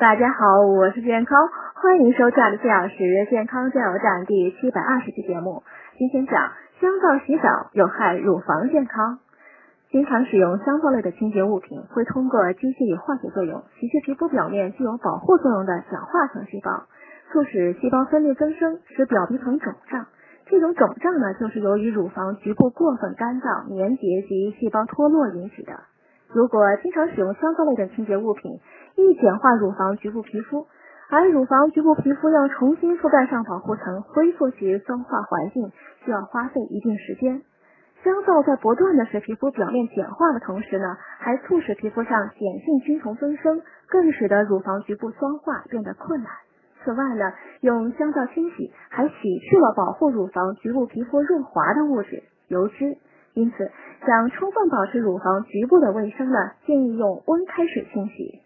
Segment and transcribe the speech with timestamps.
[0.00, 1.38] 大家好，我是健康，
[1.74, 5.62] 欢迎收看四小时健康加油站第七百二十期节目。
[5.98, 9.18] 今天讲香皂洗澡有害乳房健康。
[9.90, 16.84] 经常使用香皂类的清洁物品，会通过机械与化学作用，袭击皮肤表面具有保护作用的角化层细胞，
[17.30, 20.06] 促使细胞分裂增生，使表皮层肿胀。
[20.46, 25.74] 这种肿胀呢，就是由于乳房局部过分干燥、粘结及细胞脱落引起的。
[26.32, 28.60] 如果经常使用香皂类的清洁物品，
[28.96, 30.66] 易简化乳房局部皮肤，
[31.10, 35.72] 而乳房局部皮肤要重新覆盖上保护层，恢复其酸化环境，
[36.04, 37.42] 需要花费一定时间。
[38.04, 46.30] 香皂在不断的使皮肤表面简化的同时呢，还促使皮肤上碱性菌丛增生，更使得乳房局部酸化变得困难。
[46.82, 52.96] 此外呢，用香皂清洗还洗去了保护乳房局部皮肤润滑的物质油脂。
[53.34, 53.70] 因此，
[54.06, 58.40] 想充分保持乳房局部的卫生呢，建议用温开水清洗。